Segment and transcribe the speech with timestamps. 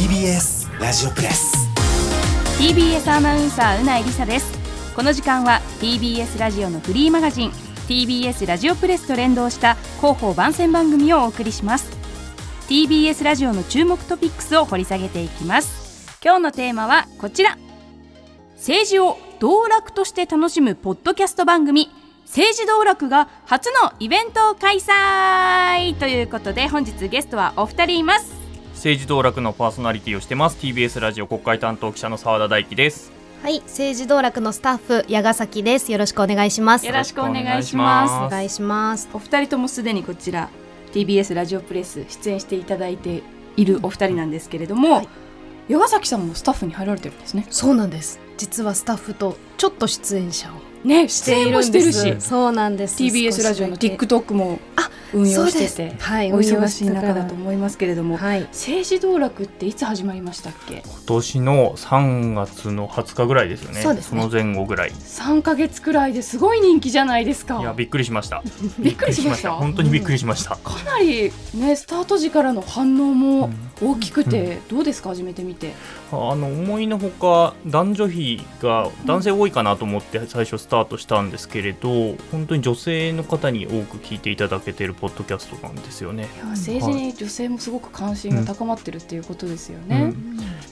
[0.00, 1.68] TBS ラジオプレス。
[2.58, 4.58] TBS アナウンサーうないりさです。
[4.96, 7.50] この時間は TBS ラジオのフリーマガジン
[7.86, 11.90] TBS ラジオプレスと連動した広報番宣番組をお送りします。
[12.70, 16.18] TBS ラジオの注目トピックスを掘り下げていきます。
[16.24, 17.58] 今日のテーマはこちら。
[18.56, 21.90] 政治を道楽として楽しむポッドキャスト番組
[22.24, 28.39] 政治道楽が初のイベントを開催ということで本日ゲストはお二人います。
[28.80, 35.90] 政治道楽のパーソナリティをしてます TBS ラジオ国会担当記者の澤田大樹ですはい、政治道楽のスタッフ矢ヶ崎です。
[35.90, 36.84] よろしくお願いします。
[36.84, 39.08] よろしくお願いしますおお願いします。
[39.14, 40.50] お二人ともすでにこちら
[40.92, 43.22] TBS ラジオプレス出演していただいて
[43.56, 45.08] いるお二人なんですけれども、はい
[45.68, 47.46] 矢ヶ崎さんもスタッフに入られてるんですね。
[47.48, 48.18] そうなんです。
[48.36, 51.92] 実はスタッフとちょっと出演者をねしているんです。
[51.92, 53.02] してるしそうなんです。
[53.02, 54.69] TBS ラジオの TikTok もあ
[55.12, 55.92] 運用してそうて。
[55.94, 58.42] ですはいお忙しい中だと思いますけれども、はい。
[58.42, 60.82] 政治道楽っていつ始まりましたっけ？
[60.84, 63.80] 今年の3月の20日ぐらいですよね。
[63.82, 64.20] そうですね。
[64.22, 64.90] の前後ぐらい。
[64.90, 67.60] い3ヶ月くらいですごい人気じゃないですか。
[67.62, 68.42] や びっくりしました。
[68.78, 69.52] びっくりしました？
[69.52, 73.50] 本当にびっくりしました、かなりねスタート時からの反応も
[73.82, 75.10] 大きくて、どうですか？
[75.10, 75.72] 始めてみて。
[76.12, 86.28] あの思いのほか男女比が男性多いかなと思って最初スタートしたんですけれど本当に女性の方に多く聞いていただけているポッドキャストなんですよね。
[86.50, 90.12] 政治に女性もすごく関心が高まってるっていうことですよね。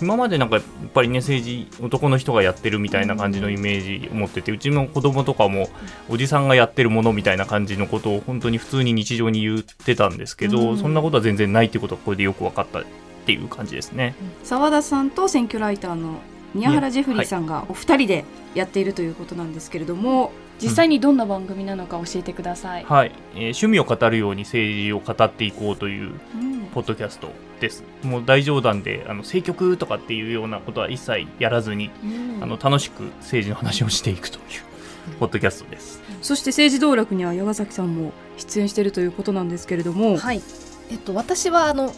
[0.00, 5.68] 今までなんかやっぱりね政治男の人がやってるみたいな感じのイメージを持っててうちの子供とかも
[6.08, 12.84] おじさんがやってるものみたいな感じのことを本当に普通に日常に言ってたんですけど、うんそんなことは全然ないっていうことがこれでよく分かったっ
[13.24, 14.14] ていう感じですね。
[14.44, 16.20] 澤田さんと選挙ライターの
[16.54, 18.24] 宮原ジェフリーさんがお二人で
[18.54, 22.84] やっているということなんですけれども、実際にどんな番組なのか教えてください。
[22.84, 27.30] はい、えー趣味を語るように政治を語っていこうといううんポッドキャスト
[27.60, 27.84] です。
[28.02, 34.44] もう大冗談であの政局とかっていうようなことは一切やらずに、うんあの楽しく政治の話をしていくという
[35.18, 36.02] ポッドキャストです。
[36.22, 40.42] そして政治道楽には矢ヶ崎さんも出演しているということなんですけれども、はい。
[40.90, 41.92] えっと私はあの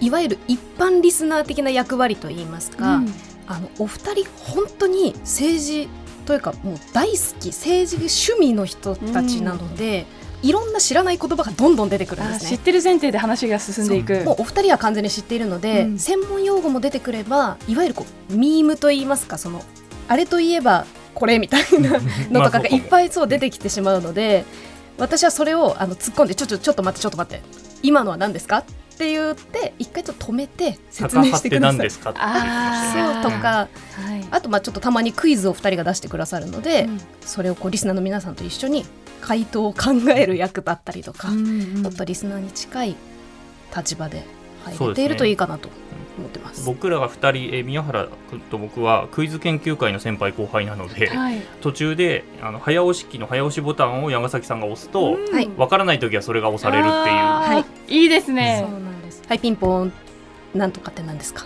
[0.00, 3.14] いわゆる一般リスナー的な役割といいますか、うん
[3.48, 5.88] あのお二人本当に政治
[6.26, 10.06] というかもう大好き政治趣味の人たちなので、
[10.42, 12.46] いろんな知らない言葉がどんどん出てくるんですね。
[12.46, 14.22] あ知ってる前提で話が進んでいく。
[14.24, 15.98] もうお二人は完全に知っているので、うん。
[15.98, 19.62] 専門用語も出てくればいわゆるこうミームといいますかその
[20.08, 21.98] あれといえばこれみたいな
[22.30, 24.44] のとかがいっぱいそう出てきてしまうので
[24.98, 27.42] 私はそれをあの突っ込んでちょちょちょっと待ってちょっと待って
[27.82, 28.64] 今のは何ですか？
[28.96, 31.76] って言って一回ちょっと止めて説明してください。
[31.76, 32.18] 何ですかって。
[32.18, 32.28] とか。
[33.48, 33.68] は
[34.16, 34.26] い。
[34.30, 38.86] あとまあちょっとたまにクイズを二人が出してくださるので、うんそれをこうリスナーの皆さんと一緒に
[39.20, 42.96] 回答を考える役だったりとか、うんちょっとリスナーに近い
[43.76, 44.24] 立場で
[44.64, 45.68] 入れているといいかなと
[46.16, 46.64] 思ってます。
[46.64, 51.42] 僕らが2人、えー宮原君と僕はクイズ研究会の先輩後輩なので、はい。
[51.60, 55.68] 途中であの早押し機の早押しボタンを山崎さんが押すと、うん。
[55.68, 58.80] からない時はそれが押されるっていういいいですねそう。
[58.80, 59.22] なんです。
[59.28, 59.92] はい、ピンポン。
[60.54, 61.44] なんとかって何ですか？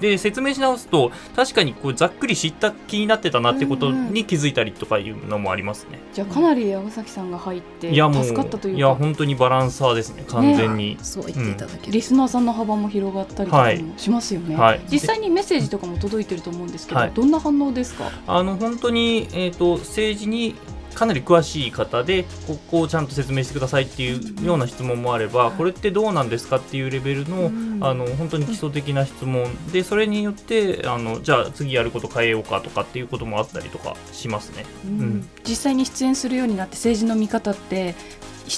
[0.00, 11.92] で説明し直すと確かにこうざっくり知った気になってたなってことに気づいたりとかいうのもありますね、じゃあかなり山崎さんが入っていやもう助かったといういやか本当にバランサーですね完全に、そう言っていただける。
[11.92, 18.10] リスナーさんの幅も広がったりとかはいもしますよね、はい実際にメッセージとかも届いてると思うんですけど、はいどんな反応ですか？
[18.26, 20.56] あの本当に、えー、と政治に
[20.96, 34.64] かなり詳しい方でここをちゃんと説明してくださいっていうような質問もあればこれってどうなんですかっていうレベルのあの本当に基礎的な質問でそれによってあのじゃあ次やること変えようかとかっていうこともあったりとかしますね。
[34.86, 37.94] うんうん実際に出演するようになって政治の見方って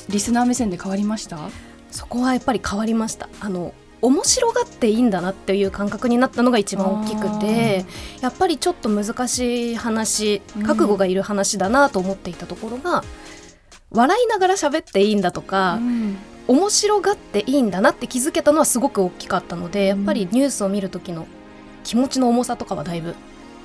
[0.08, 1.50] リスナー目線で変わりました？
[1.90, 3.28] そこはやっぱり変わりました。
[3.40, 3.74] あの。
[4.00, 7.84] 面白がっていいんだなっていう感覚になったのが一番大きくて
[8.20, 13.02] やっぱりちょっと難しい話うん覚悟がいる話だなと思っていたところが、
[13.90, 16.16] 笑いながら喋っていいんだとか、うん。
[16.48, 21.26] 面白がっていいんだなって気づけたのはすごく大きかったのでやっぱりニュースを見る時の
[21.84, 23.16] 気持ちの重さとかはだいぶ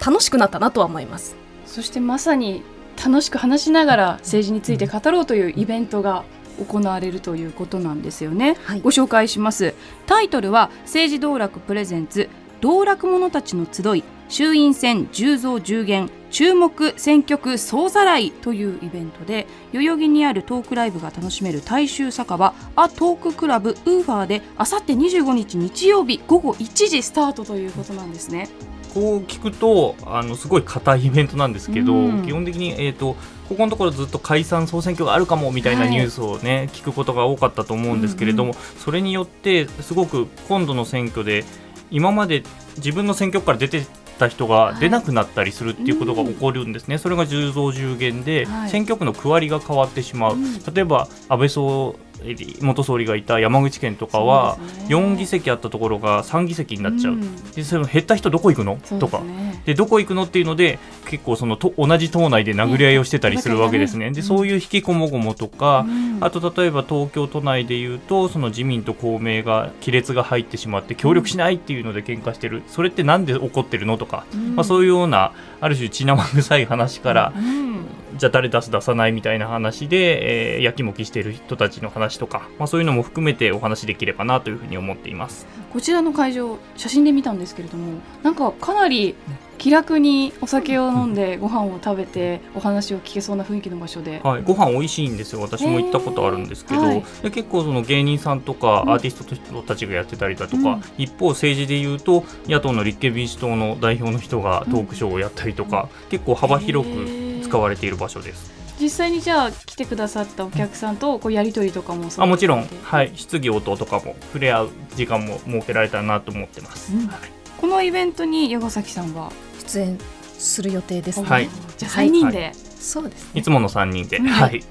[0.05, 1.37] 楽しくなったなとは思います。
[1.65, 2.61] そしてまさに
[3.03, 6.25] 楽しく話しながら政治について語ろうというイベントが
[6.59, 8.81] 行われるということなんですよね、はい。
[8.81, 9.73] ご紹介します。
[10.05, 12.29] タイトルは政治道楽プレゼンツ
[12.61, 28.49] 道楽者たちの集い衆院選10増10減注目選挙区総ざらいというイベントで代々木にあるトークライブが楽しめる大衆酒場アトーククラブウーファーであさって25日日曜日午後1時スタートということなんですね。
[28.93, 32.25] こう聞くとあのすごい硬いイベントなんですけど、うん。
[32.25, 33.15] 基本的に、えー、と
[33.49, 35.89] ここのところずっと解散総選挙があるかもみたいなはい。
[35.89, 41.43] ニュースをね、聞くことが多かったと思うんですけれども、それによってすごく今度の選挙で
[41.91, 42.43] 今まで
[42.77, 43.85] 自分の選挙区から出て
[44.17, 48.69] た人が出なくなったりするっていうことが起こるんですね、それが10増10減で、はい。
[48.69, 50.63] 選挙区の区割りが変わってしまう、うん。
[50.73, 54.95] 例えば安倍総理元総理がいた山口県とかは、そうですね。
[54.95, 57.51] 4議席あったところが3議席になっちゃう、ん。
[57.51, 58.77] でその減った人どこ行くの？
[58.99, 59.21] とか
[59.65, 64.11] でどこ行くのっていうので結構そのと同じ党内で殴り合いをしてたりするわけですね。
[64.11, 66.17] でそういう引きこもごもとか、うん。
[66.21, 74.25] あと例えば東京都内でいうとその自民と公明が亀裂が入ってしまって協力しないっていうので喧嘩してる、それってなんで起こってるのとか、
[74.55, 77.72] まあ、そういうようなある種血生臭い話から、うん
[78.17, 85.45] じゃあ誰出す出さないみたいな話で、えーやきもきしている人たちの話とか、まあ、そういうのも含めてお話できればなというふうに思っています。
[85.71, 89.15] こちらの会場写真で見たんですけれどもなんかかなり
[89.57, 95.41] 気楽にお酒を飲んでご飯を食べてお話を聞けそうな雰囲気の場所で、はい、ご飯美味しいんですよ。
[95.41, 97.03] 私も行ったことあるんですけど、はい。
[97.23, 98.89] で結構その芸人さんとかうん。
[98.91, 100.83] アーティストの人たちがやってたりだとか、うん。
[100.97, 107.22] 一方政治でいうと野党の立憲民主党の代表の人がトークショーをやったりとか、結構幅広く
[107.53, 108.51] 使われている場所です。
[108.79, 116.91] 実際にじゃあ来てくださったお客さんとこうやり取りとかもあもちろん、いはい、質疑応答とかも触れ合う時間も設けられたらなと思ってます。
[116.91, 117.07] うん。
[117.07, 117.19] はい。
[117.61, 119.99] このイベントに矢ヶ崎さんは、出演
[120.39, 121.49] する予定ですね、はい。
[121.77, 124.27] じゃあ3人で、そうですいつもの3人で、うん。
[124.27, 124.63] はい、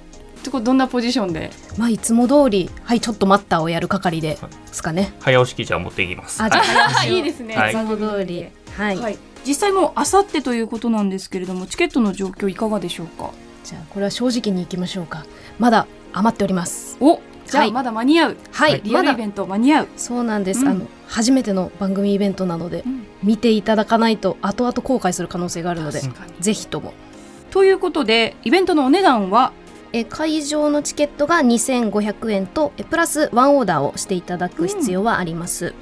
[0.43, 1.51] そこどんなポジションで？
[1.79, 5.13] まあいつも通りはいちょっと待ったをやる係ではいすかね。
[5.21, 6.43] 早押し記事は持っていきます。
[6.43, 7.71] あじゃあはい いいですね、はい。
[7.71, 8.49] いつも通り。
[8.77, 13.31] はい、はい、実際もうあさってということなんですけれどもチケットの状況いかがでしょうか？
[13.65, 15.25] じゃあこれは正直にいきましょうか。
[15.59, 16.97] まだ余っております。
[17.01, 17.71] おじゃはい。
[17.71, 19.13] あまだ間に合う、はい、リアまだ。
[19.13, 20.69] ルイベント間に合う、そうなんです、うん。
[20.69, 22.85] あの初めての番組イベントなので
[23.23, 26.01] 見ていただかないと後々後悔する可能性があるので
[26.41, 26.93] ぜひとも。
[27.51, 29.53] ということでイベントのお値段は？
[29.95, 35.75] え会場のチケットが2500円とえプラスワンオーダーをしていただく必要はあります、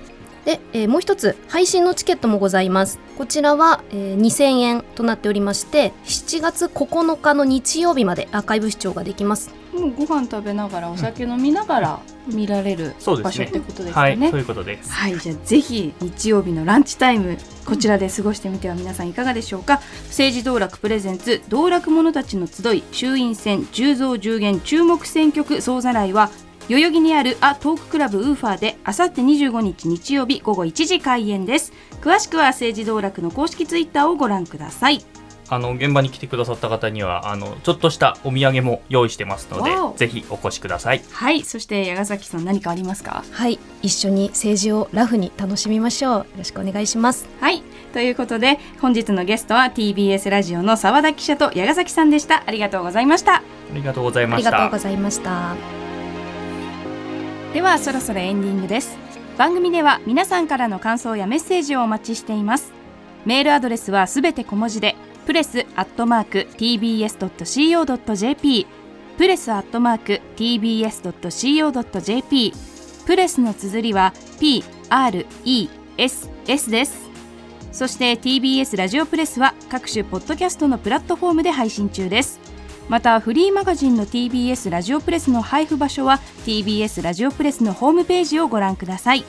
[0.45, 14.19] で、えーもう一つ配信のチケットもございますこちらは、えー2000円となっておりまして7月9日の日曜日までアーカイブ視聴ができますもうご飯食べながらお酒飲みながら見られる場所ってことですはい。
[14.19, 14.93] そういうことです。
[14.93, 26.31] はい、じゃあぜひ日曜日のランチタイムこちらで過ごしてみては皆さんいかがでしょうか政治道楽プレゼンツ道楽者たちの集い衆院選10増10減注目選挙区総ざらいは
[26.71, 31.73] 代々木にあるアトーククラブウーファーであさって25日日曜日午後1時開演です。
[32.01, 35.05] 詳しくは政治道楽の公式ツイッターをご覧ください。
[35.49, 41.03] あの現場に来てくださった方にはあのちょっとしたお土産も用意してますのでぜひお越しください。
[41.11, 41.43] はい。
[41.43, 43.25] そして矢ヶ崎さん何かありますか？
[43.33, 43.59] はい。
[43.83, 46.13] 一緒に政治をラフに楽しみましょう。
[46.19, 47.29] よろしくお願いします。
[47.41, 47.65] はい。
[47.93, 52.45] ということで本日のゲストは TBS ラジオの澤田記者と矢ヶ崎さんでした。
[52.47, 53.39] ありがとうございました。
[53.39, 54.53] ありがとうございありました。
[54.53, 55.80] がとうございました
[57.53, 58.97] ではそろそろエンディングです。
[59.37, 62.73] 番組では皆さんからの感想やメッセージをお待ちしています。
[63.27, 64.95] メールアドレスはすべて小文字で
[65.27, 67.07] プレスアットマーク tbs.co.jp
[69.19, 71.33] プレスアットマーク tbs.co.jp
[73.05, 75.51] プレスの綴りは PRESS
[76.47, 77.11] です。
[77.73, 82.39] そして TBS ラジオプレスは各種ポッドキャストのプラットフォームで配信中です。
[82.91, 89.25] またフリーマガジンの TBS ラジオプレスの配布場所は TBS ラジオプレスのホームページをご覧ください。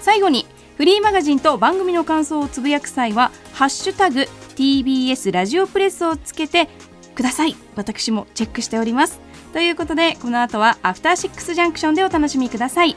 [0.00, 0.46] 最後に
[0.76, 6.68] フリーマガジンと番組の感想をつぶやく際は「ハッシュタグ #TBS ラジオプレス」をつけて
[7.16, 7.56] ください。
[7.74, 9.20] 私もチェックしております。
[9.52, 12.94] ということでこの後はアフターシックスジャンクションでお楽しみください。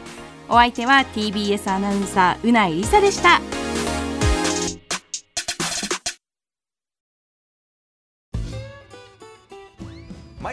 [0.48, 3.42] お相手は TBS アナウンサーうないりさでした。